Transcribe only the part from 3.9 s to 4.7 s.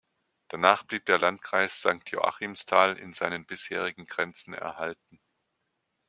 Grenzen